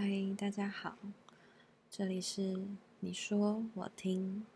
[0.00, 0.08] 嗨，
[0.38, 0.96] 大家好，
[1.90, 2.68] 这里是
[3.00, 4.46] 你说我听，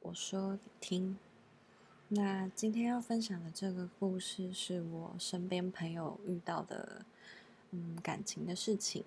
[0.00, 1.16] 我说你听。
[2.08, 7.06] 那今天要分享的这个故事是我身边朋友遇到的，
[7.70, 9.02] 嗯，感情的事情。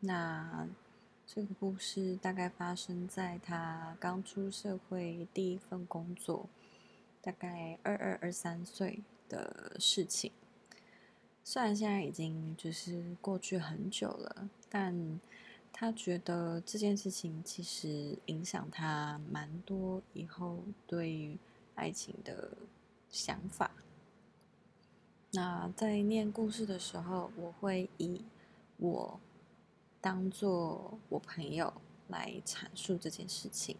[0.00, 0.66] 那
[1.24, 6.48] 这个故事大概发生在他刚出社会第一份工作，
[7.22, 10.32] 大概二二二三岁的事情。
[11.44, 15.20] 虽然现在已经就是过去很久了，但
[15.72, 21.36] 他觉得这件事情其实影响他蛮多，以后对于
[21.74, 22.56] 爱情的
[23.10, 23.72] 想法。
[25.32, 28.24] 那在念故事的时候，我会以
[28.78, 29.20] 我
[30.00, 31.72] 当做我朋友
[32.08, 33.76] 来阐述这件事情。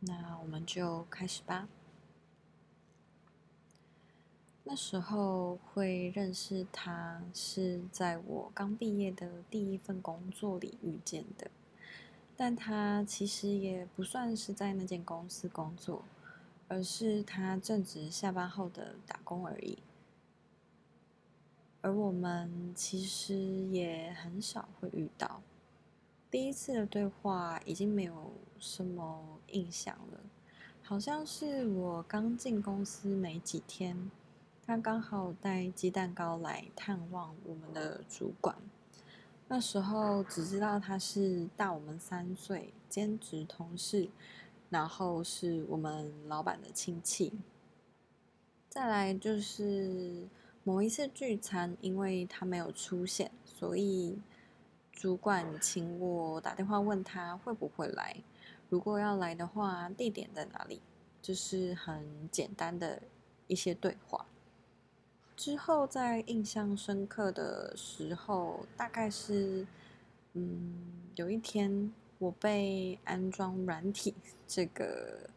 [0.00, 1.68] 那我们就开始吧。
[4.70, 11.50] 那时候会认识他，是在我刚毕业的第一份工作里遇见的，
[12.36, 16.04] 但他其实也不算是在那间公司工作，
[16.68, 19.78] 而是他正值下班后的打工而已。
[21.80, 25.40] 而我们其实也很少会遇到，
[26.30, 30.20] 第一次的对话已经没有什么印象了，
[30.82, 34.10] 好像是我刚进公司没几天。
[34.68, 38.54] 他刚好带鸡蛋糕来探望我们的主管，
[39.48, 44.10] 那时候只知道他是大我们三岁，兼职同事，
[44.68, 47.32] 然后是我们老板的亲戚。
[48.68, 50.28] 再来就是
[50.64, 54.20] 某一次聚餐，因为他没有出现，所以
[54.92, 58.22] 主管请我打电话问他会不会来，
[58.68, 60.82] 如果要来的话，地点在哪里？
[61.22, 63.00] 就是很简单的
[63.46, 64.26] 一些对话。
[65.38, 69.64] 之后，在印象深刻的时候，大概是，
[70.32, 70.82] 嗯，
[71.14, 74.12] 有一天我被安装软体
[74.48, 75.30] 这个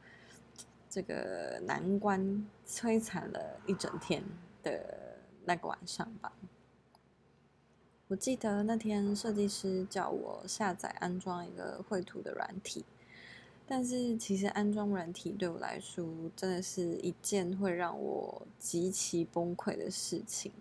[0.90, 4.24] 这个难关摧残了一整天
[4.64, 4.84] 的
[5.46, 6.34] 那个晚上吧。
[8.08, 12.84] 我记得那天设计师叫我下载安装一个绘图的软体。
[13.74, 16.06] 但是其实安装软体对我来说
[16.36, 20.52] 真的是一件会让我极其崩溃的事情，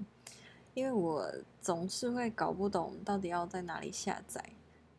[0.74, 1.28] 因为我
[1.60, 4.40] 总是会搞不懂到底要在哪里下载，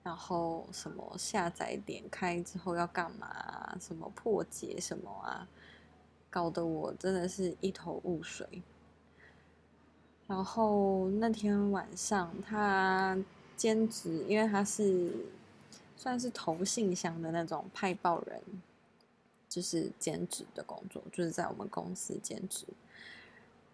[0.04, 5.48] 然后什么下载点开之后要干嘛，什么破解什么啊，
[6.30, 8.62] 搞得我真的是一头雾水。
[10.28, 13.18] 然后那天晚上他
[13.56, 15.16] 兼职，因为他是。
[16.02, 18.42] 算是投信箱的那种派报人，
[19.48, 22.66] 就是兼职的工作，就是在我们公司兼职。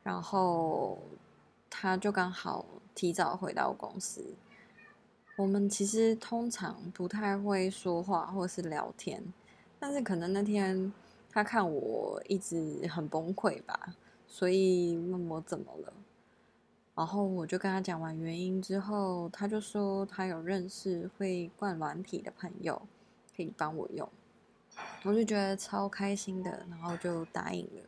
[0.04, 1.00] 然后
[1.70, 4.36] 他就刚好提早回到公司。
[5.38, 9.24] 我们其实通常不太会说话或是聊天，
[9.80, 10.92] 但是可能那天
[11.32, 13.96] 他看我一直很崩溃吧，
[14.28, 15.94] 所以问我怎么了。
[16.98, 22.82] 然后我就跟他讲完原因之后，他就说他有认识会灌软体的朋友，
[23.36, 24.10] 可以帮我用。
[25.04, 27.84] 我就觉得超开心的，然后就答应了。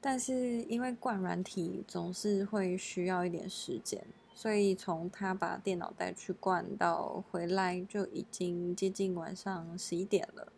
[0.00, 10.52] 但是因为灌软体总是会需要一点时间，所以从他把电脑带去灌到回来就已经接近晚上十一点了。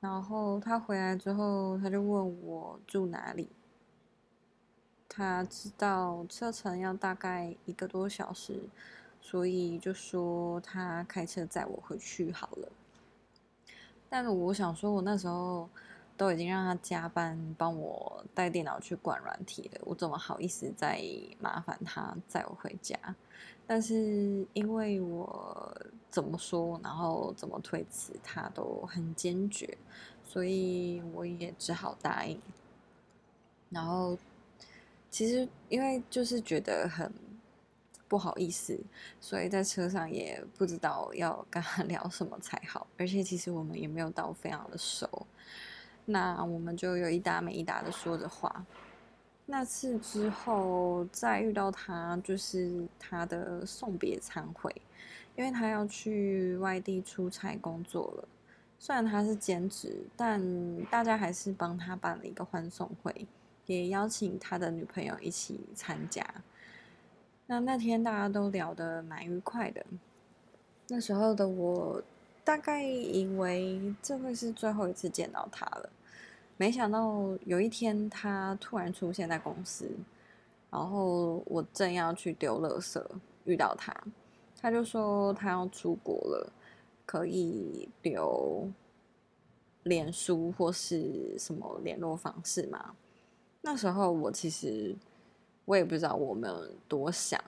[0.00, 3.48] 然后他回来之后，他就问我住哪里。
[5.14, 8.62] 他知道车程要大概一个多小时，
[9.20, 12.72] 所以就说他开车载我回去好了。
[14.08, 15.68] 但是我想说，我那时候
[16.16, 21.02] 都已经让他加班帮我带电脑去灌软体了，我怎么好意思再
[21.38, 22.96] 麻烦他载我回家？
[23.66, 25.76] 但是因为我
[26.10, 29.76] 怎么说，然后怎么推辞，他都很坚决，
[30.24, 32.40] 所以我也只好答应。
[33.68, 34.16] 然后。
[35.12, 37.12] 其实，因为就是觉得很
[38.08, 38.80] 不好意思，
[39.20, 42.86] 所以在车上也不知道要跟他 聊什么才好。
[42.96, 45.26] 而且，其实我们也没有到非常的熟，
[46.06, 48.64] 那我们就有一搭没一搭的说着话。
[49.44, 54.74] 那次之后再遇到他，就是他的送别餐会，
[55.36, 58.28] 因为他要去外地出差工作了。
[58.78, 60.40] 虽然他是兼职，但
[60.86, 63.26] 大家还是帮他办了一个欢送会。
[63.72, 66.24] 也邀请他的女朋友一起参加。
[67.46, 69.84] 那那天大家都聊得蛮愉快的。
[70.88, 72.02] 那时候的我
[72.44, 75.90] 大概以为这会是最后一次见到他了，
[76.56, 79.90] 没想到有一天他突然出现在公司，
[80.70, 83.02] 然后我正要去丢垃圾，
[83.44, 83.94] 遇到他，
[84.60, 86.52] 他就说他要出国了，
[87.06, 88.68] 可以留
[89.84, 92.94] 脸书或是什么联络方式吗？
[93.62, 94.94] 那时候我其实
[95.64, 97.40] 我也不知道我们多想，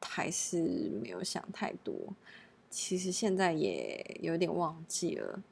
[0.00, 0.60] 还是
[1.02, 1.94] 没有想太多。
[2.70, 5.42] 其实现在也有点忘记了，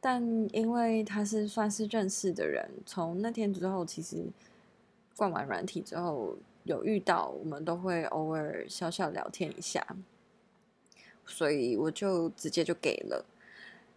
[0.00, 0.22] 但
[0.52, 4.24] 因为他是算是认识的人，从那天之后，其实
[5.16, 9.86] 灌完软体之后有遇到，我们都会偶尔小小聊天一下，
[11.26, 13.24] 所以我就直接就给了。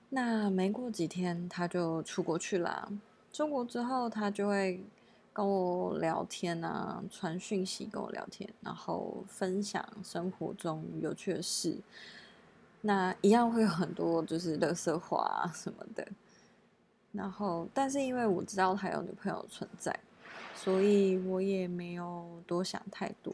[0.10, 2.92] 那没过几天他就出国去了，
[3.31, 4.81] 出国之后他就会
[5.35, 11.77] 跟我聊天啊，传讯息跟我聊天，然后分享生活中有趣的事。
[12.79, 16.07] 那一样会有很多就是垃圾话啊什么的，
[17.11, 19.93] 然后但是因为我知道他有女朋友存在，
[20.55, 23.33] 所以我也没有多想太多，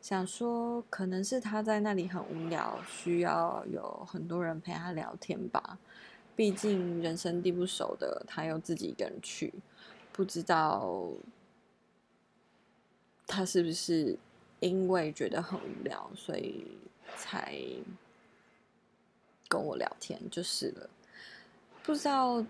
[0.00, 5.80] 想说可能是他在那里很无聊，需要有很多人陪他聊天吧。
[6.36, 9.52] 毕竟人生地不熟的，他又自己一个人去，
[10.14, 11.10] 不知道
[13.26, 14.18] 他是不是
[14.60, 16.66] 因为觉得很无聊，所以
[17.18, 17.54] 才。
[19.46, 20.90] 跟我聊天就是了，
[21.84, 22.44] 不知道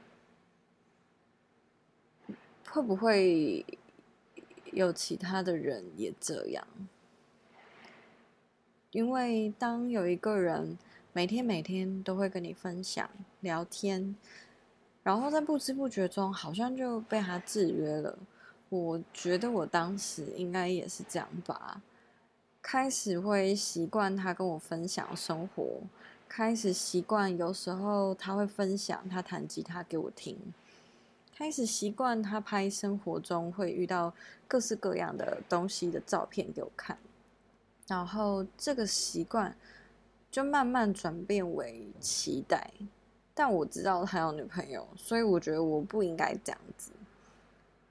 [2.71, 3.67] 会不会
[4.73, 6.67] 有其他的人也这样，
[8.93, 10.79] 因为当有一个人
[11.13, 13.11] 每天每天都会跟你分享
[13.41, 14.17] 聊天，
[15.05, 18.19] 然后在不知不觉中好像就被他制约了。
[18.71, 21.81] 我觉得我当时应该也是这样吧，
[22.61, 25.83] 开始会习惯他跟我分享生活。
[26.27, 30.37] 开始习惯，有时候他会分享他弹吉他给我听。
[31.37, 34.13] 开始习惯他拍生活中会遇到
[34.49, 36.99] 各式各样的东西的照片给我看，
[37.87, 39.55] 然后这个习惯
[40.31, 42.71] 就慢慢转变为期待。
[43.35, 46.93] 但我知道他有女朋友，所以我觉得我不应该这样子。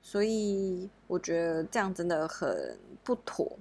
[0.01, 3.57] 所以我觉得这样真的很不妥。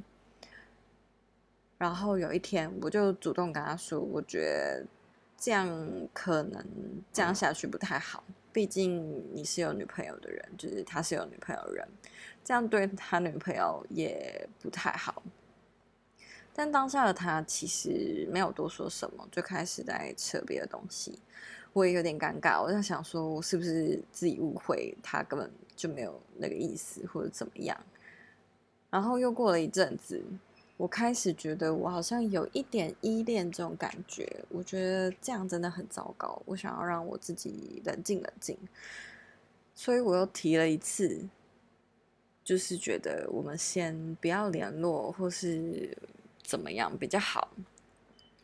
[1.79, 4.87] 然后有一天，我就主动跟他说：“我觉得
[5.37, 5.69] 这样
[6.12, 6.64] 可能
[7.12, 11.88] 这样下去不太好，毕竟你是有女朋友的人，就是他是有女朋友的人，
[12.44, 15.23] 这样对他女朋友也不太好。”
[16.55, 21.19] 但当下的他其实没有多说什么，就开始在扯别的东西。
[21.73, 27.79] 我也有点尴尬，我在想说，我是不是自己误会，他根本就没有那个意思，或者怎么样？
[28.91, 30.23] 然后又过了一阵子。
[30.79, 36.43] 我开始觉得我好像有一点依恋这种感觉，我觉得这样真的很糟糕。
[36.45, 38.59] 我想要让我自己冷静冷静，
[39.77, 41.29] 所以我又提了一次，
[42.43, 45.97] 就是觉得我们先不要联络，或是
[46.43, 47.49] 怎么样比较好。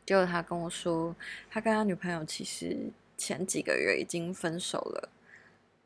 [0.06, 1.16] 结果他跟我说，
[1.50, 2.76] 他跟他女朋友其实
[3.18, 5.10] 前几个月已经分手了。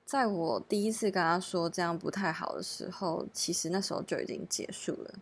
[0.04, 5.14] 在我第一次跟他说这样不太好的时候，其实那时候就已经结束了。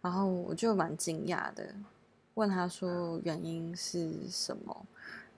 [0.00, 1.74] 然后我就蛮惊讶的，
[2.34, 4.86] 问他说原因是什么。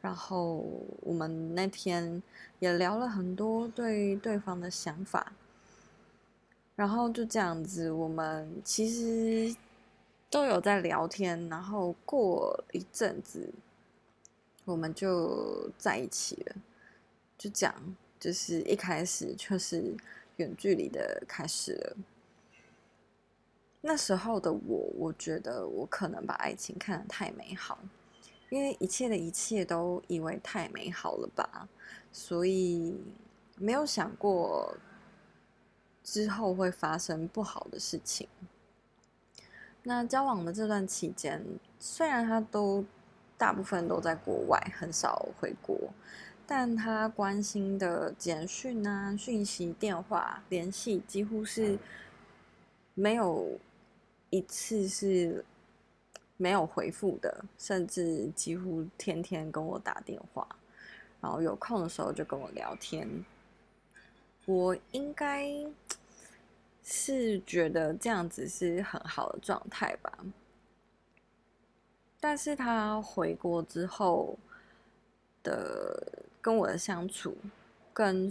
[0.00, 0.64] 然后
[1.00, 2.22] 我们那天
[2.60, 5.32] 也聊了很多对对方的想法。
[6.76, 9.56] 然后就这样子，我们其实
[10.30, 11.48] 都有在聊天。
[11.48, 13.52] 然后过一阵子，
[14.72, 16.56] 我们就在一起了。
[17.36, 17.74] 就这样，
[18.20, 19.96] 就是一开始就是
[20.36, 21.96] 远距离的开始了。
[23.80, 27.78] 那时候的我，我觉得我可能把爱情看得太美好，
[28.50, 31.68] 因为一切的一切都以为太美好了吧，
[32.12, 32.96] 所以
[33.56, 34.76] 没有想过
[36.02, 38.28] 之后会发生不好的事情。
[39.84, 41.42] 那交往的这段期间，
[41.78, 42.84] 虽然他都
[43.38, 45.74] 大部分都在国外，很少回国，
[46.46, 51.78] 但他关心的简讯啊、讯息、电话联系，几乎是
[52.92, 53.58] 没有。
[54.30, 55.42] 一次是
[56.36, 60.46] 没有回复的，甚至几乎天天跟我打电话，
[61.18, 63.08] 然后有空的时候就跟我聊天。
[64.44, 65.50] 我应该
[66.84, 70.12] 是觉得这样子是很好的状态吧。
[72.20, 74.38] 但是他回国之后
[75.42, 77.36] 的跟我的相处，
[77.92, 78.28] 跟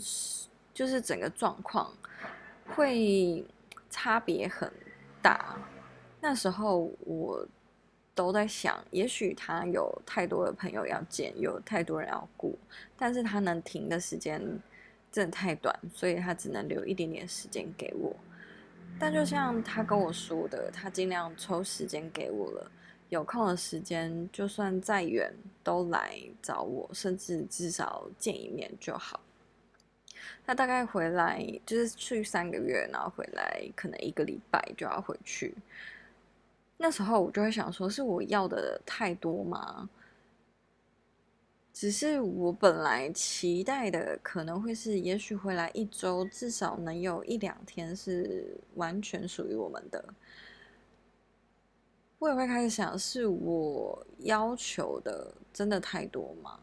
[0.73, 1.91] 就是整个状况
[2.67, 3.45] 会
[3.89, 4.71] 差别很
[5.21, 5.57] 大。
[6.19, 7.47] 那时候我
[8.13, 12.57] 都在想，也许他有太多的朋友要见，有太多人要顾，
[12.97, 14.41] 但是他能停的时间
[15.11, 18.15] 真的太短，所以他只能留一点点时间给我。
[18.99, 22.71] 但就像他跟我说的，他尽量抽时间给我了，
[23.09, 25.33] 有空的时间，就算再远
[25.63, 29.19] 都来找我，甚至至少见一面就好。
[30.45, 35.55] 他大概回来就是去三个月，然后回来可能一个礼拜就要回去。
[36.77, 39.89] 那时候我就会想说，是我要的太多吗？
[41.73, 50.03] 只是我本来期待的可能会是，也许回来一周，至少能有一两天是完全属于我们的。
[52.19, 56.59] 我也会开始想，是我要求的真的太多吗？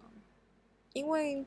[0.92, 1.44] 因为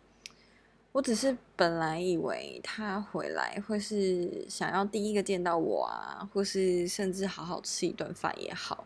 [0.92, 8.86] 我只是本来以为他回来会是想要第一个见到我啊，或是甚至好好吃一顿饭也好。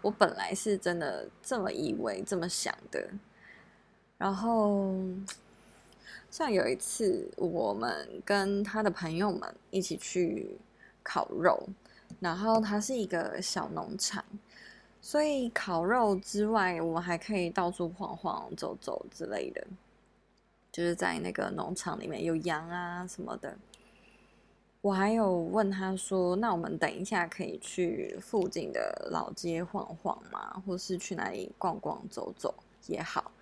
[0.00, 3.08] 我本来是真的这么以为，这么想的。
[4.18, 4.92] 然后，
[6.28, 10.58] 像有一次，我们跟他的朋友们一起去
[11.02, 11.68] 烤肉，
[12.22, 14.24] 然后它是一个小农场，
[15.00, 19.66] 所以烤肉之外，我们还可以到处晃晃、走走之类的。
[20.70, 23.56] 就是在那个农场里面有羊啊什么的。
[24.80, 30.62] 我还有问他说：“那我们等一下可以去附近的老街晃晃吗？
[30.64, 32.54] 或是去哪里逛逛、走走
[32.86, 33.32] 也好。”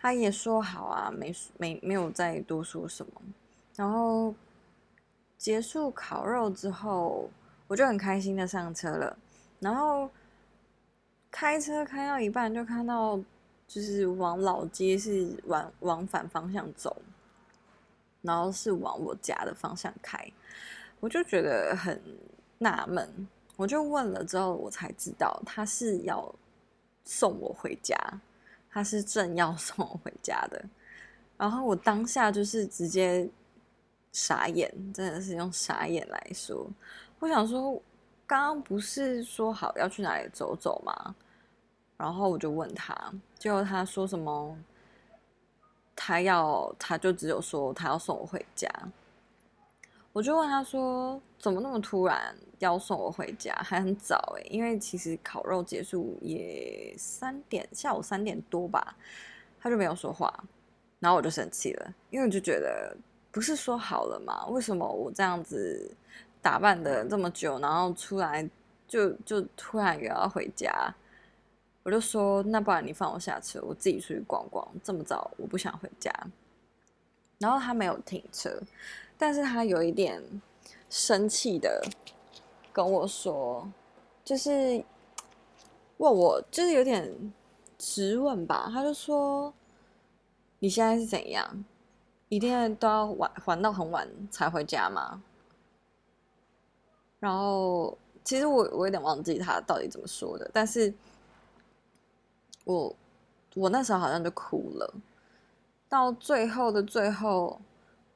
[0.00, 3.12] 他也说好啊，没没没有再多说什么。
[3.74, 4.34] 然后
[5.38, 7.30] 结束烤肉之后，
[7.66, 9.16] 我就很开心的上车了。
[9.60, 10.10] 然后
[11.30, 13.18] 开车开到一半，就看到
[13.66, 16.96] 就是往老街是往往反方向走，
[18.22, 20.18] 然后是往我家的方向开。
[21.00, 22.00] 我就觉得很
[22.58, 26.34] 纳闷，我就问了之后，我才知道他是要
[27.04, 27.96] 送我回家。
[28.68, 30.62] 他是正要 送我回家的，
[31.38, 33.26] 然后我当下就是直接
[34.12, 36.70] 傻眼，真的是用傻眼来说。
[37.18, 37.80] 我想说，
[38.26, 41.14] 刚刚不是说好要去哪里走走吗？
[41.96, 42.94] 然后我就问他，
[43.38, 44.56] 结果他说什么？
[45.94, 48.68] 他要，他就只有说他要送我回家。
[50.12, 52.34] 我就问他说，怎么那么突然？
[52.58, 58.96] 要送我回家还很早诶、因为其实烤肉结束也三点，下午三点多吧，
[59.60, 60.32] 他就没有说话，
[60.98, 62.96] 然后我就生气了，因为我就觉得
[63.30, 64.46] 不是说好了吗？
[64.46, 65.94] 为什么我这样子
[66.46, 68.48] 打扮的这么久，然后出来
[68.86, 70.94] 就就突然也要回家？
[71.82, 76.08] 我就说，那不然你放我下车，我自己出去逛逛，这么早我不想回家。
[77.40, 78.62] 然后他没有停车，
[79.18, 80.22] 但是他有一点
[80.88, 81.82] 生气的。
[82.72, 83.68] 跟我说，
[84.24, 84.84] 就是
[85.96, 87.32] 问我，就是有点
[87.76, 88.70] 质问吧。
[88.72, 89.52] 他就说
[90.60, 91.64] ：“你现在是怎样？
[92.28, 95.20] 一定都要玩玩到很晚才回家吗？”
[97.20, 100.92] 然后，其实我我有点忘记他到底怎么说的，但是
[102.64, 102.94] 我
[103.54, 104.94] 我那时候好像就哭了。
[105.88, 107.60] 到最后的最后。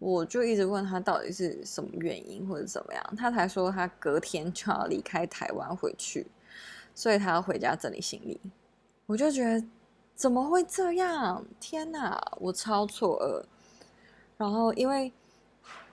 [0.03, 6.27] 我就一直问他到底是什么原因或者怎么样，他才说他隔天就要离开台湾回去，
[6.95, 8.41] 所以他要回家整理行李。
[9.05, 9.63] 我就觉得
[10.15, 11.45] 怎么会这样？
[11.61, 13.45] 天哪，我超错愕。
[14.39, 15.13] 然后因为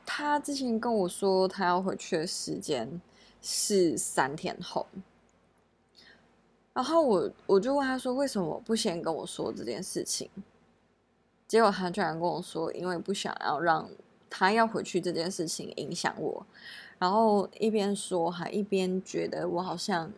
[0.10, 3.00] 他之前跟我说他要回去的时间
[3.42, 4.88] 是三天后，
[6.74, 10.30] 然后我我就问他说为什么不先跟我说这件事情？
[11.46, 13.90] 结果他居然跟我说，因为不想要让
[14.30, 16.46] 他要回去这件事情影响我，
[16.98, 20.12] 然后一边说还一边觉得我好像，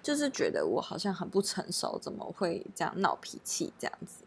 [0.00, 4.24] 就是觉得我好像很不成熟，怎么会这样闹脾气这样子？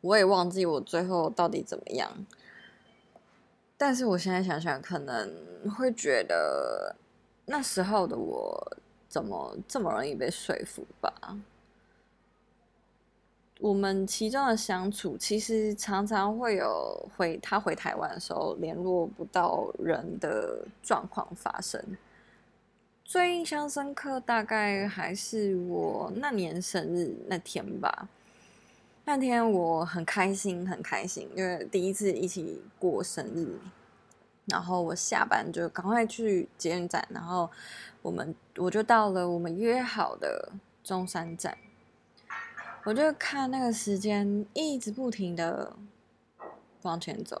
[0.00, 2.26] 我也忘记我最后到底怎么样，
[3.84, 5.28] 但是我现在想想，可能
[5.76, 6.94] 会觉得
[7.46, 8.76] 那时候的我
[9.08, 11.12] 怎么这么容易被说服吧。
[13.58, 21.84] 我们其中的相处，其实常常会有回他回台湾的时候联络不到人的状况发生。
[23.04, 28.08] 最印象深刻，大概还是我那年生日那天吧。
[29.04, 33.58] 那天我很开心，很开心，因为第一次一起过生日。
[34.46, 37.48] 然后我下班就赶快去捷运站，然后
[38.02, 40.50] 我们我就到了我们约好的
[40.82, 41.56] 中山站。
[42.84, 45.76] 我就看那个时间，一直不停的
[46.82, 47.40] 往前走，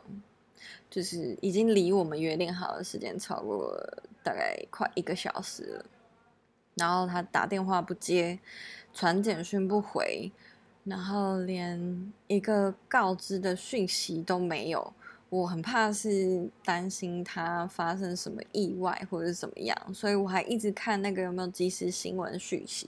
[0.88, 3.76] 就是已经离我们约定好的时间超过
[4.22, 5.84] 大概快一个小时了。
[6.74, 8.38] 然后他打电话不接，
[8.94, 10.30] 传简讯不回，
[10.84, 14.92] 然后连一个告知的讯息都没有。
[15.28, 22.86] 我很怕是担心他发生什么意外或者是怎么样，所以我还一直看那个有没有即时新闻讯息。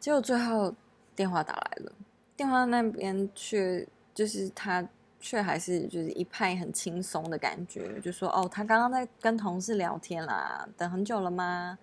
[0.00, 0.74] 结果最后
[1.14, 1.92] 电话打来了，
[2.34, 4.88] 电话那边却就是他
[5.20, 11.78] 却还是就是一派很轻松的感觉，就说哦，他刚刚在跟同事聊天啦，等很久了吗？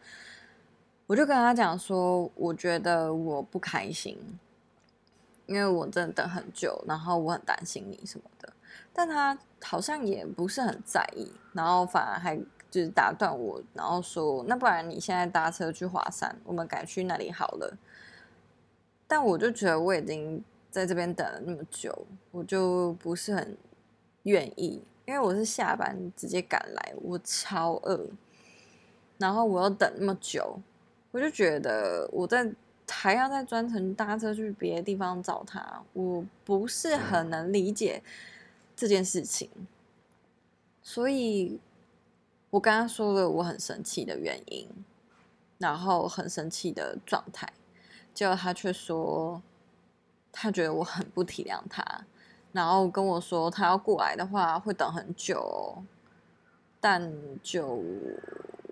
[1.05, 4.17] 我就跟他讲说，我觉得我不开心，
[5.45, 8.51] 因为我真的等很久，然后我很担心你什么的。
[8.93, 12.37] 但他好像也不是很在意，然后反而还
[12.71, 17.77] 就是打断我，然后说：“那不然你现在搭车去华山，我们改去那里好了。”
[19.07, 23.57] 但我就觉得我已经在这边等了那么久，我就不是很
[24.23, 28.09] 愿意，因为我是下班直接赶来，我超饿，
[29.17, 30.57] 然后我又等那么久，
[31.11, 32.49] 我就觉得我在
[32.87, 38.01] 还要再专程搭车去别的地方找他，我不是很能理解。
[38.77, 39.49] 这件事情，
[40.83, 41.61] 所以
[42.49, 44.67] 我刚刚说了我很生气的原因，
[45.57, 47.53] 然后很生气的状态，
[48.13, 49.41] 结果他却说
[50.29, 52.05] 他觉得我很不体谅他，
[52.51, 55.81] 然后跟我说他要过来的话会等很久，
[56.81, 57.09] 但
[57.41, 57.81] 就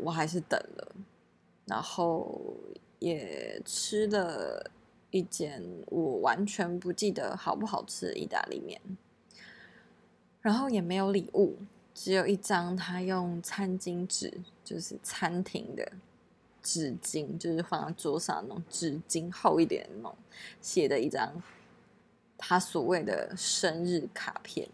[0.02, 0.92] 我还是等了，
[1.66, 2.54] 然后
[3.04, 4.72] 也吃了
[5.12, 8.80] 一间我完全不记得好不好吃的意大利面。
[10.42, 11.58] 然后也没有礼物，
[11.94, 14.32] 只有一张他用餐巾纸，
[14.64, 15.92] 就是餐厅的
[16.62, 20.16] 纸巾，就是放在桌上那种纸巾，厚一点的那种，
[20.62, 21.30] 写的一张
[22.38, 24.66] 他所谓的生日卡片。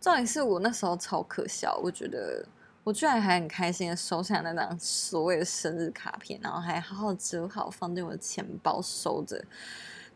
[0.00, 2.44] 重点是我那时候超可笑，我觉得
[2.88, 9.44] 我居然还很开心的收下那张所谓的生日卡片，然后还好好折好放进我的钱包收着。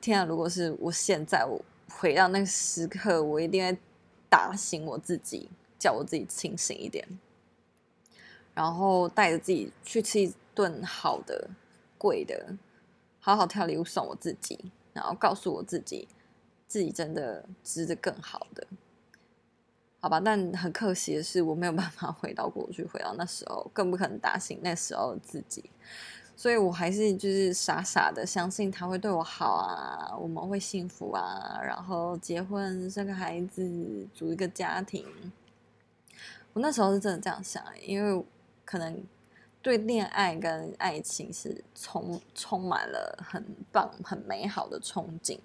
[0.01, 3.79] 天啊，如果是我现在我回到那个时刻，我一定会。
[4.31, 7.07] 打醒我自己，叫我自己清醒一点，
[8.55, 11.51] 然后带着自己去吃一顿好的、
[11.99, 12.57] 贵的，
[13.21, 14.59] 好好挑礼物送我自己，
[14.95, 16.09] 然后告诉我自己，
[16.67, 18.67] 自己真的值得更好的，
[20.03, 20.19] 好吧？
[20.19, 25.71] 但很可惜的是，我没有办法回到过去，回到那时候，更不可能打醒那时候自己。
[26.35, 35.07] 所以我还是就是傻傻的相信他会对我好啊，我们会幸福啊，然后结婚生个孩子，组一个家庭。
[36.53, 38.25] 我那时候是真的这样想，因为
[38.65, 39.05] 可能
[39.63, 45.39] 对恋爱跟爱情是充充满了很棒、很美好的憧憬。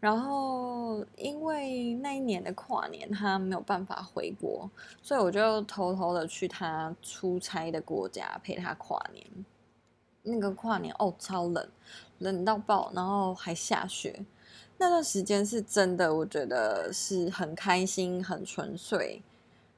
[0.00, 4.70] 然后，因为那一年的跨年他没有办法回国，
[5.02, 9.26] 所以我就偷偷的去他出差的国家陪他跨年。
[10.22, 11.68] 那个跨年哦，超冷，
[12.18, 14.24] 冷到爆，然后还下雪。
[14.76, 19.20] 那段时间是真的，我觉得是很开心、很纯粹。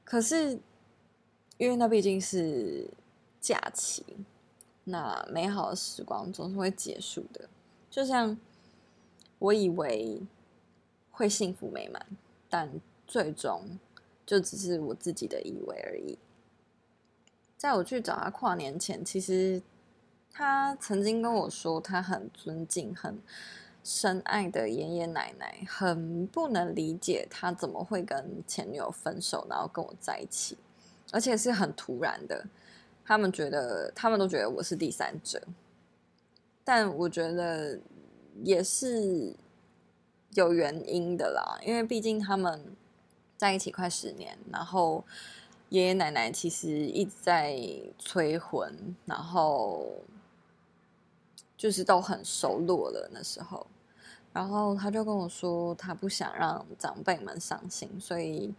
[0.03, 0.59] 可是，
[1.57, 2.87] 因为那毕竟是
[3.39, 4.05] 假期，
[4.83, 7.49] 那美好的时光总是会结束的，
[7.89, 8.37] 就像。
[9.41, 10.21] 我以为
[11.09, 12.05] 会幸福美满，
[12.47, 12.69] 但
[13.07, 13.79] 最终
[14.23, 16.19] 就只是我自己的以为而已。
[17.57, 19.59] 在我去找他跨年前，其实
[20.31, 23.19] 他曾经跟我说，他很尊敬、很
[23.83, 30.55] 深爱的爷爷奶奶，很不能理解他怎么会跟前女友分手，然后跟我在一起，
[31.11, 32.45] 而且是很突然的。
[33.03, 35.41] 他们觉得，他们都觉得我是第三者，
[36.63, 37.79] 但我觉得。
[38.43, 39.35] 也是
[40.33, 42.75] 有原因的啦，因为毕竟他们
[43.37, 45.03] 在一起快十年，然后
[45.69, 47.57] 爷爷奶奶其实一直在
[47.99, 50.01] 催婚，然后
[51.57, 53.67] 就是都很熟络了那时候，
[54.33, 58.53] 然后他就跟我说，他不想让长辈们伤心，所以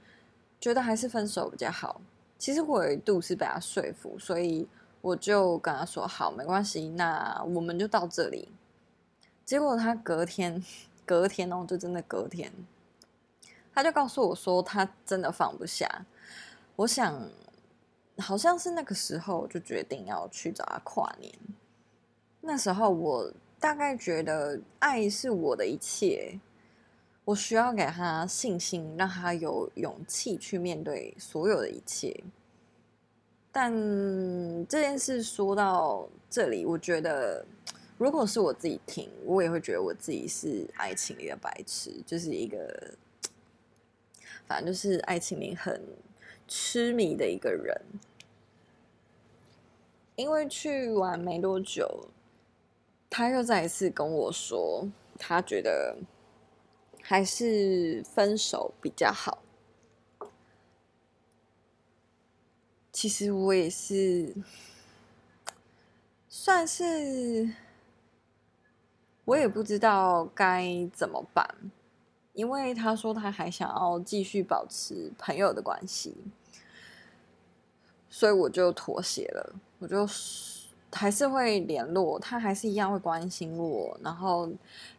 [0.60, 2.00] 觉得还是分手比较好。
[2.38, 4.68] 其实我有一度是被他说服，所以
[5.00, 8.48] 我就跟他说好，没关系，那我们就到这里。
[9.44, 10.64] 结果他隔天，
[11.04, 12.50] 隔天哦，就真的隔天，
[13.74, 16.06] 他就告诉我说他真的放不下。
[16.76, 17.28] 我想，
[18.18, 21.34] 好像是那个时候就决定要去找他跨年。
[22.40, 26.38] 那时候我大概觉得爱是我的一切，
[27.24, 32.22] 我需要给他信心，让他有勇气去面对所有的一切。
[33.50, 33.70] 但
[34.66, 37.44] 这件事说到这里，我觉得。
[37.98, 42.94] 如果是我自己听，我也会觉得我自己是爱情里的白痴，就是一个，
[44.46, 45.80] 反正就是爱情里很
[46.48, 47.80] 痴迷的一个人。
[50.16, 52.08] 因为去完没多久，
[53.08, 55.96] 他又再一次跟我说，他觉得
[57.00, 59.42] 还是分手比较好。
[62.92, 64.34] 其实我也是，
[66.28, 67.54] 算是，
[69.24, 71.46] 我也不知道该怎么办，
[72.32, 76.16] 因为他说他还想要继续保持朋友的关系，
[78.08, 80.06] 所以我就妥协了，我就
[80.92, 84.50] 还是会联络，他还是一样会关心我，然后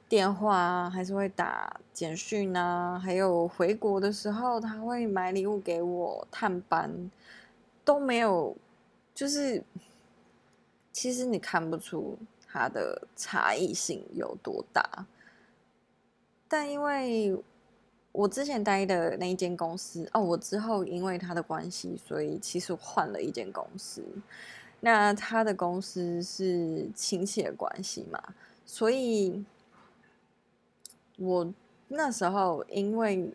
[0.07, 7.11] 电话还是会打简讯啊，还有回国的时候他会买礼物给我探班。
[7.85, 8.55] 都没有，
[9.13, 9.61] 就是
[10.93, 12.17] 其实你看不出
[12.53, 15.07] 他的差异性有多大，
[16.47, 17.35] 但因为
[18.11, 24.03] 我之前待的那一间公司哦，我之后因为他的关系，所以其实换了一间公司。
[24.81, 28.21] 那他的公司是亲戚的关系嘛，
[28.65, 29.43] 所以
[31.17, 31.51] 我
[31.87, 33.33] 那时候因为。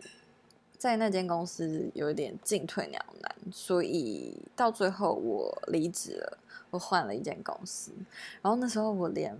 [0.78, 6.38] 在那间公司有一点进退两难，所以到最后我离职了，
[6.70, 7.92] 我换了一间公司。
[8.42, 9.36] 然后那时候我连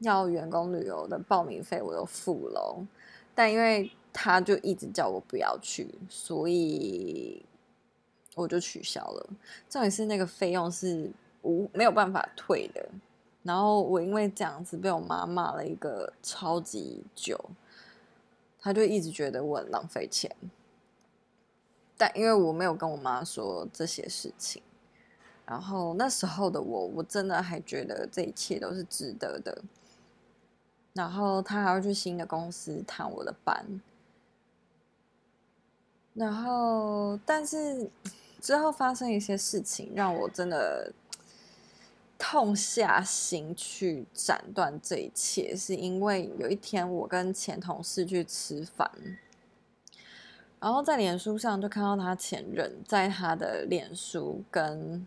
[0.00, 2.86] 要员工旅游的报名费我都付了，
[3.34, 7.44] 但因为他就一直叫我不要去，所以
[8.34, 9.26] 我就取消了。
[9.70, 11.10] 重点是那个费用是
[11.42, 12.88] 无没有办法退的。
[13.42, 17.36] 然后我因为这样子被我妈骂了一个超级久，
[18.60, 20.30] 他就一直觉得我很浪费钱。
[21.96, 24.62] 但因为我没有跟我妈说这些事情，
[25.52, 29.62] 然后那时候的我，我真的还觉得这一切都是值得的。
[30.94, 33.62] 然后他还要去新的公司探我的班，
[36.14, 37.90] 然后但是
[38.40, 40.90] 之后发生一些事情，让我真的
[42.18, 48.90] 痛下心去斩断这一切，是因为有一天我跟前同事去吃饭。
[50.58, 55.06] 然后在脸书上就看到他前任在他的脸书跟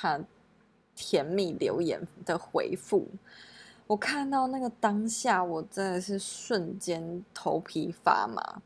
[0.00, 0.18] 他
[0.94, 3.06] 甜蜜留言的回复，
[3.86, 8.62] 我看到那个当下，我真的是瞬间头皮发麻，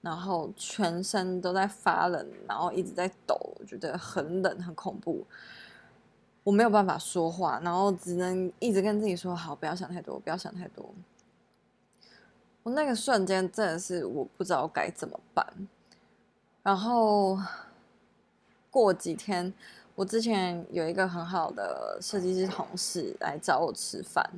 [0.00, 5.24] 然后全身都在发冷，然后一直在抖，觉得很冷很恐怖，
[6.42, 10.92] 我没有办法说话，然后只能一直跟自己说好，不要想太多，不要想太多。
[12.64, 15.46] 我那个瞬间真的是我不知道该怎么办，
[16.64, 17.38] 然后
[18.70, 19.54] 过几天，
[19.94, 24.28] 我之前有一个很好的设计师同事来找我吃饭，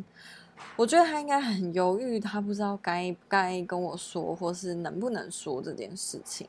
[0.77, 6.49] 我觉得他应该很犹豫，他不知道该不该跟我说，或是能不能说这件事情。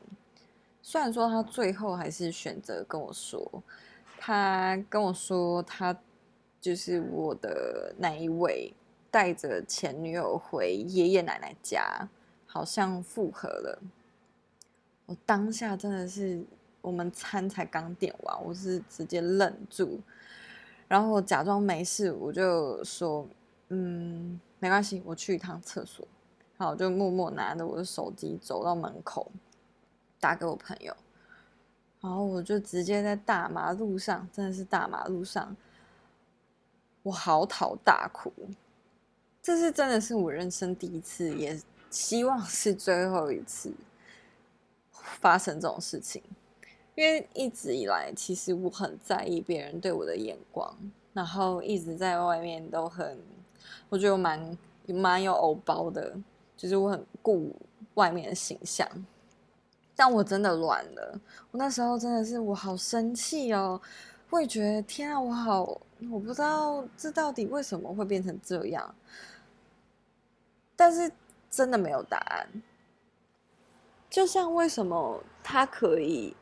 [0.82, 3.62] 虽然说他最后还是选择跟我说，
[4.18, 5.96] 他跟我说他
[6.60, 8.72] 就是我的那一位。
[9.10, 12.06] 带着前女友回爷爷奶奶家，
[12.46, 13.80] 好像复合了。
[15.06, 16.44] 我当下真的是，
[16.80, 20.00] 我们餐才刚点完，我是直接愣住，
[20.86, 23.26] 然后假装没事，我就说
[23.68, 26.06] ：“嗯，没关系，我去一趟厕所。”
[26.56, 29.30] 然后我就默默拿着我的手机走到门口，
[30.18, 30.96] 打给我朋友，
[32.00, 35.56] 然后我就直接在大马路上，真的是大马路上，
[37.04, 38.32] 我嚎啕大哭。
[39.40, 41.60] 这是真的是我人生第一次，也
[41.90, 43.72] 希望是最后一次
[44.92, 46.20] 发生这种事情。
[46.98, 50.76] 因为一直以来，其实我很在意别人对我的眼光，
[51.12, 53.16] 然后一直在外面都很，
[53.88, 54.58] 我觉得我蛮
[54.88, 56.12] 蛮有偶包的，
[56.56, 57.54] 就是我很顾
[57.94, 58.84] 外面的形象。
[59.94, 61.20] 但我真的乱了，
[61.52, 63.80] 我那时候真的是我好生气哦，
[64.28, 65.80] 会觉得天啊，我好，
[66.10, 68.92] 我不知道这到底为什么会变成这样。
[70.74, 71.08] 但是
[71.48, 72.48] 真的没有答案，
[74.10, 76.34] 就像为什么他可以，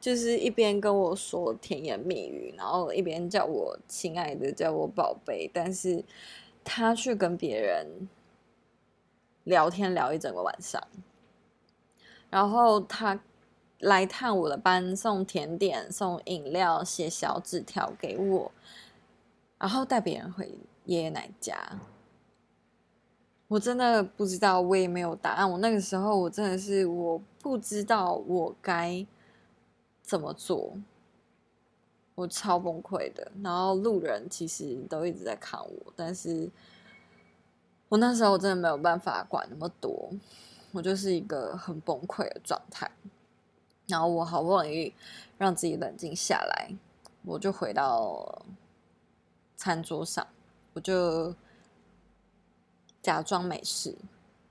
[0.00, 6.04] 就是一边跟我说甜言蜜语，然后一边叫我亲爱的，叫我宝贝，但是
[6.64, 8.08] 他去跟别人
[9.44, 10.82] 聊天聊一整个晚上，
[12.30, 13.20] 然后他
[13.80, 18.52] 来探我的班，送甜点、送饮料、写小纸条给我，
[19.58, 20.48] 然后带别人回
[20.84, 21.80] 爷爷奶奶家。
[23.48, 25.50] 我真的不知道，我也没有答案。
[25.50, 29.06] 我那个时候，我真的是我不知道我该
[30.08, 30.72] 怎么做，
[32.14, 33.30] 我超崩溃的。
[33.44, 36.50] 然后路人其实都一直在看我，但是
[37.90, 40.10] 我那时候真的没有办法管那么多，
[40.72, 42.90] 我就是一个很崩溃的状态。
[43.86, 44.94] 然后我好不容易
[45.36, 46.70] 让自己冷静下来，
[47.26, 48.42] 我就回到
[49.56, 50.26] 餐桌上，
[50.72, 51.34] 我就。
[53.00, 53.96] 假装没事，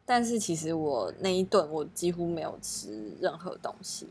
[0.04, 4.08] 但是其实我那一顿我几乎没有吃任何东西，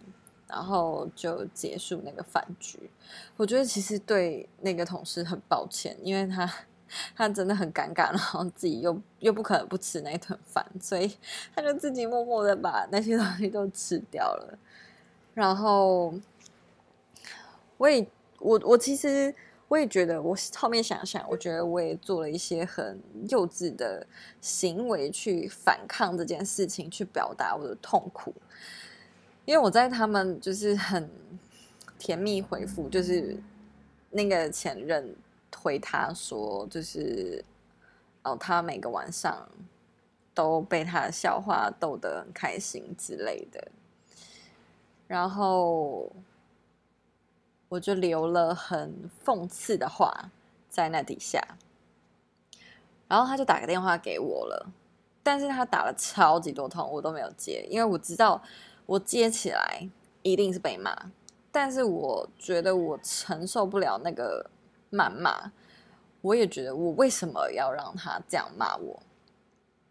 [0.48, 2.90] 然后就结束那个饭局。
[3.36, 6.50] 我觉得其实对那个同事很抱歉，因为他
[7.14, 11.16] 他真的很尴尬，然后自己又又不可能不吃那一顿饭，所以
[11.54, 14.58] 他就自己默默的把那些东西都吃掉了。
[15.34, 16.14] 然后
[17.76, 18.06] 我也
[18.38, 19.34] 我我其实。
[19.68, 24.06] 我也觉得，我后面想想，我觉得我也做了一些很幼稚的
[24.40, 28.32] 行为去反抗这件事情，去表达我的痛苦。
[29.46, 31.10] 因为我在他们就是很
[31.98, 33.34] 甜蜜回复，就是
[34.10, 35.16] 那个前任
[35.56, 37.42] 回他说，就是
[38.22, 39.48] 哦，他每个晚上
[40.34, 43.68] 都被他的笑话逗得很开心之类的，
[45.06, 46.12] 然后。
[47.68, 50.30] 我就留了很讽刺的话
[50.70, 51.42] 在那底下，
[53.08, 54.70] 然后他就打个电话给我了，
[55.20, 58.40] 但是他打了超级多通，我都没有接，因为我知道
[58.86, 59.88] 我接起来
[60.22, 60.96] 一定是被骂，
[61.52, 64.48] 但是我觉得我承受不了那个
[64.90, 65.52] 谩骂，
[66.22, 69.02] 我也觉得我为什么要让他这样骂我，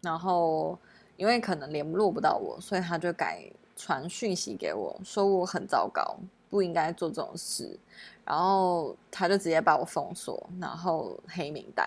[0.00, 0.78] 然后
[1.16, 6.16] 因为可能联络不到我，所以他就改传讯息给我说我很糟糕。
[6.48, 7.76] 不应该做这种事，
[8.24, 11.84] 然后他就直接把我封锁，然后黑名单。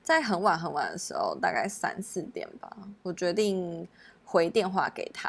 [0.00, 3.86] 在很晚很晚的时候，大概三四点吧，我决定
[4.24, 5.28] 回电话给他。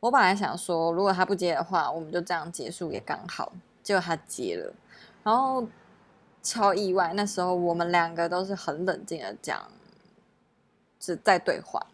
[0.00, 3.52] 我本来想说，如果他不接的话，我们就这样结束也刚好。
[3.82, 4.74] 结果他接了，
[5.22, 5.66] 然后
[6.42, 7.12] 超意外。
[7.14, 9.70] 那时候我们两个都是很冷静的讲，
[10.98, 11.86] 是在对话。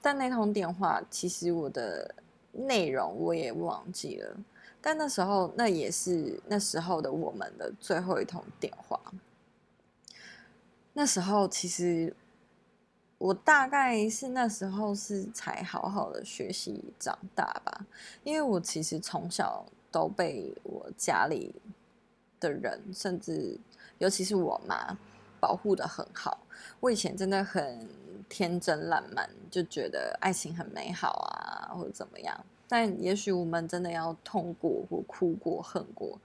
[0.00, 2.14] 但那通电话，其实我的。
[2.56, 4.36] 内容我也忘记了，
[4.80, 8.96] 但那时候那也是那时候的我们的最后一通电话。
[10.92, 12.14] 那时候其实
[13.24, 17.86] 我大概是那时候是才好好的学习长大吧，
[18.22, 21.54] 因为我其实从小都被我家里
[22.38, 23.58] 的人，甚至
[23.96, 24.94] 尤其是我妈
[25.40, 26.36] 保护得很好。
[26.80, 27.88] 我以前真的很。
[28.26, 32.34] 天真烂漫，就觉得爱情很美好啊，或者怎么样。
[32.66, 36.18] 但也许我们真的要痛过或哭过、恨过，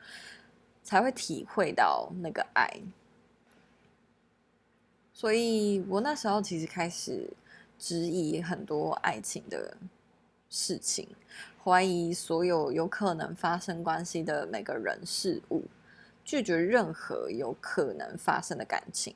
[0.81, 2.67] 才会体会到那个爱。
[5.19, 7.29] 所以我那时候其实开始
[7.77, 9.75] 质疑很多爱情的
[10.49, 11.09] 事情，
[11.61, 15.65] 怀疑所有有可能发生关系的每个人事物，
[16.23, 19.13] 拒绝任何有可能发生的感情。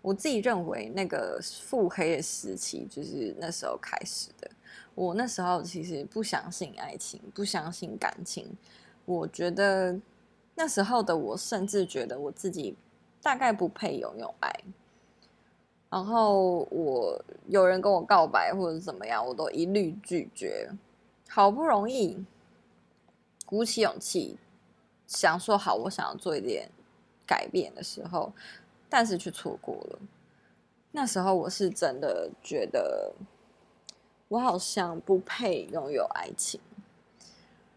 [0.00, 4.50] 我自己认为，那个腹黑的时期就是那时候开始的。
[4.94, 8.48] 我那时候其实不相信爱情，不相信感情。
[9.04, 9.94] 我觉得
[10.54, 12.74] 那时候的我，甚至觉得我自己
[13.20, 14.50] 大概不配拥有爱。
[15.94, 20.68] 然后我有人跟我告白或者怎么样，我都一律拒绝。
[21.28, 22.18] 好不容易
[23.46, 24.36] 鼓起勇气
[25.06, 26.68] 想说好，我想要做一点
[27.24, 28.32] 改变的时候。
[28.88, 30.00] 但是却错过了。
[30.90, 33.12] 那时候我是真的觉得，
[34.26, 36.60] 我好像不配拥有爱情。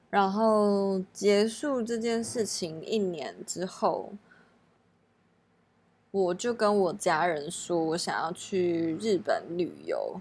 [0.10, 4.12] 然后结束这件事情一年之后，
[6.12, 10.20] 我就跟我家人说，我想要去日本旅游。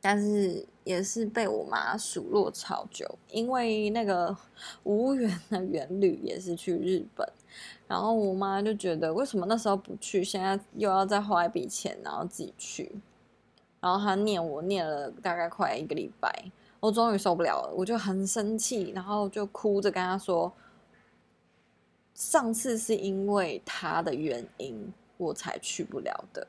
[0.00, 4.34] 但是也是被我妈数落超久，因为那个
[4.84, 7.28] 无缘的远旅也是去日本，
[7.88, 12.92] 然后我妈就觉得为什么那时候不去，现在又要再花一笔钱，然后自己去，
[13.80, 16.32] 然后她念我念了大概快一个礼拜，
[16.78, 20.50] 我终于受不了了，我就很生气，然后就哭着跟她说，
[22.18, 26.44] 上次是因为他的原因我才去不了的。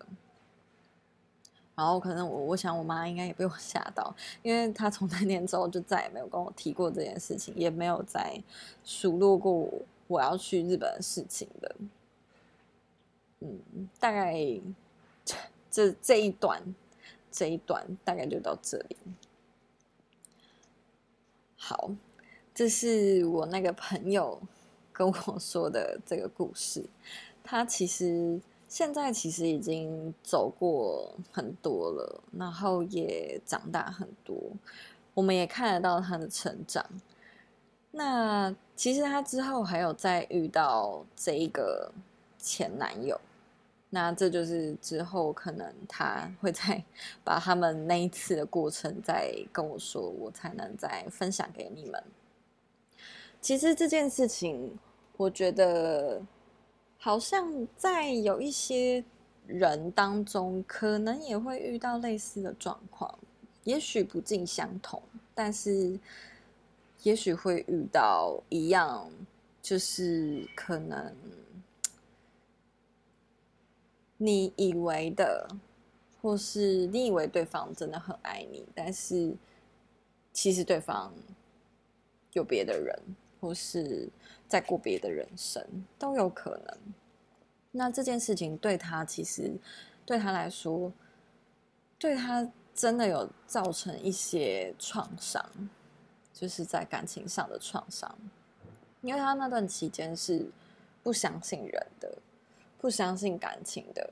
[1.76, 8.42] 然后可能我我想我妈应该也被我吓到，因为她从那天之后就再也没有跟我提过这件事情，也没有再
[8.84, 11.76] 数落过我我要去日本的事情的。
[13.42, 13.62] 嗯，
[14.00, 14.36] 大概
[15.70, 16.62] 这这一段
[17.32, 18.98] 这一段大概就到这里。
[21.56, 21.92] 好，
[22.56, 24.42] 这是我那个朋友
[25.00, 26.84] 跟我 说的这个故事，
[27.42, 28.42] 他其实。
[28.72, 34.40] 现在其实已经走过很多了，然后也长大很多，
[35.16, 36.86] 我们也看得到他的成长。
[37.90, 41.92] 那其实他之后还有再遇到这一个
[42.38, 43.20] 前男友，
[43.90, 46.84] 那这就是之后可能他会再
[47.26, 52.04] 把他们那一次的过程再跟我说，我才能再分享给你们。
[53.42, 54.78] 其实这件事情，
[55.20, 56.22] 我觉得。
[57.02, 59.02] 好像在有一些
[59.48, 63.18] 人当中，可能也会遇到类似的状况，
[63.64, 65.02] 也许不尽相同，
[65.34, 65.98] 但是
[67.04, 69.10] 也许会遇到一样，
[69.62, 71.16] 就是可能
[74.18, 75.48] 你以为的，
[76.22, 79.34] 或是你以为对方真的很爱你，但是
[80.34, 81.14] 其实对方
[82.34, 82.94] 有别的人，
[83.40, 84.10] 或是
[84.50, 85.64] 在过别的人生，
[85.98, 86.78] 都有可能。
[87.72, 89.54] 那这件事情对他其实，
[90.06, 90.92] 对他来说，
[92.00, 95.48] 对他真的有造成一些创伤，
[96.34, 98.14] 就是在感情上的创伤，
[99.02, 100.50] 因为他那段期间是
[101.04, 102.18] 不相信人的，
[102.80, 104.10] 不相信感情的，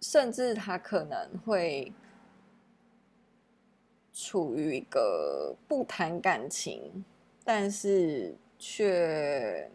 [0.00, 1.92] 甚至他可能会
[4.12, 7.04] 处于一个不谈感情，
[7.42, 9.68] 但是却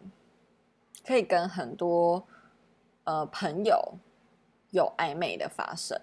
[1.04, 2.26] 可以跟很多。
[3.08, 3.94] 呃，朋友
[4.72, 5.96] 有暧昧的发生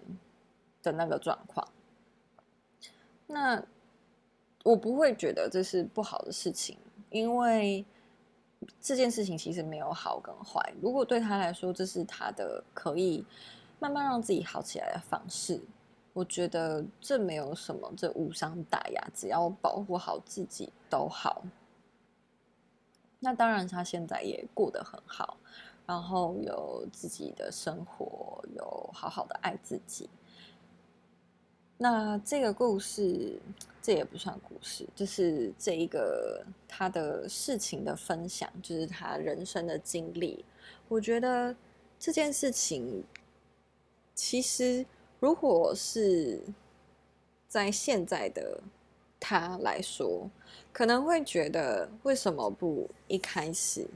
[0.82, 1.68] 的那个状况，
[3.28, 3.62] 那
[4.64, 6.78] 我不会觉得这是不好的事情，
[7.10, 7.84] 因为
[8.80, 10.74] 这件事情其实没有好跟坏。
[10.82, 13.26] 如果对他来说，这是他的可以
[13.80, 15.62] 慢慢让自己好起来的方式，
[16.14, 21.44] 我觉得这没有什么，这无伤大雅，只要保护好自己都好。
[23.24, 25.38] 那当然，他现在也过得很好。
[25.86, 30.10] 然后有自己的生活，有好好的爱自己。
[31.78, 33.38] 那这个故事，
[33.82, 40.46] 这也不算故事，就是这一个他的事情的分享，就是他人生的经历。
[40.88, 41.54] 我觉得
[42.00, 43.04] 这件事情，
[44.16, 44.86] 其实
[45.20, 46.42] 如果是
[47.50, 48.62] 在现在的
[49.20, 50.30] 他来说，
[50.72, 53.88] 可能会觉得为什么不一开始。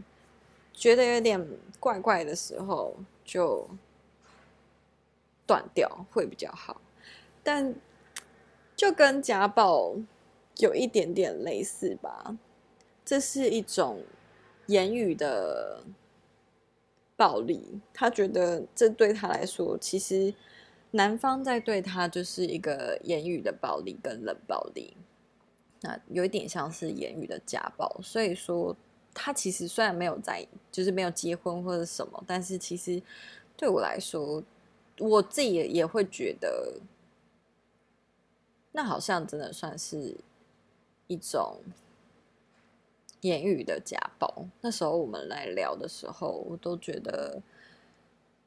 [0.74, 1.44] 觉得有点
[1.80, 3.68] 怪怪的时候，就
[5.48, 6.80] 断掉会比较好。
[7.44, 7.74] 但
[8.76, 9.96] 就跟家暴
[10.58, 12.38] 有一点点类似吧，
[13.04, 14.04] 这是一种
[14.68, 15.82] 言语的
[17.16, 17.82] 暴力。
[17.92, 20.32] 他觉得这对他来说，其实
[20.92, 24.96] 男方在对他就是一个言语的暴力跟冷暴力，
[25.82, 28.00] 那有一点像是言语的家暴。
[28.02, 28.76] 所以说。
[29.20, 33.02] 他其实虽然没有在，就是没有结婚或者什么，但是其实
[33.56, 34.44] 对我来说，
[35.00, 36.80] 我自己也也会觉得，
[38.74, 40.16] 那好像真的算是
[41.08, 41.60] 一种
[43.22, 44.46] 言语的家暴。
[44.62, 47.42] 那时候我们来聊的时候，我都觉得，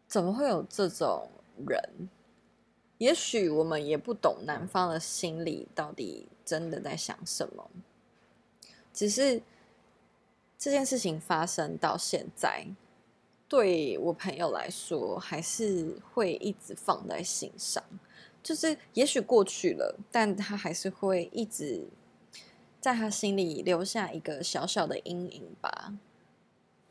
[0.06, 1.28] 怎么会有这种
[1.66, 2.08] 人？
[3.00, 7.68] 也许我们也不懂男方的心里到底真的在想什么，
[8.92, 9.42] 只是。
[10.62, 12.66] 这件事情发生到现在，
[13.48, 17.82] 对我朋友来说，还是会一直放在心上。
[18.42, 21.88] 就是也许过去了，但他还是会一直
[22.78, 25.94] 在他心里留下一个小小的阴影吧。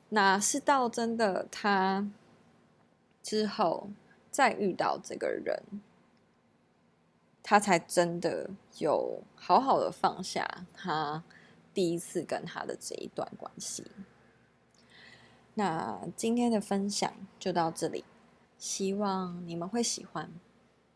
[0.10, 2.10] 那是到真的他
[3.22, 3.92] 之后
[4.32, 5.62] 再遇到这个人，
[7.50, 11.24] 他才真的有好好的放下他。
[11.74, 13.84] 第一次跟他的这一段关系，
[15.56, 18.06] 那今天的分享就到这里，
[18.60, 20.30] 希望你们会喜欢。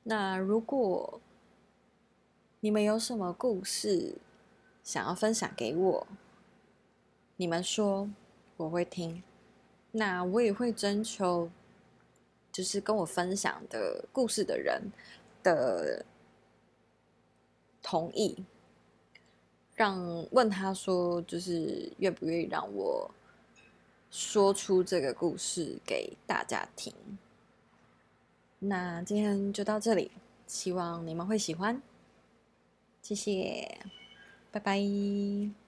[0.04, 1.20] 那如果
[2.60, 4.18] 你们有什么故事
[4.84, 6.08] 想要分享给我，
[7.38, 8.08] 你们说
[8.58, 9.24] 我会听，
[9.92, 11.50] 那我也会征求，
[12.52, 14.92] 就是跟我分享的故事的人
[15.42, 16.06] 的
[17.84, 18.43] 同意。
[19.76, 23.10] 让问他说，就是愿不愿意让我
[24.12, 26.93] 说出这个故事给大家听？
[28.60, 30.12] 那今天就到这里，
[30.46, 31.82] 希望你们会喜欢，
[33.02, 33.80] 谢谢，
[34.52, 35.63] 拜拜。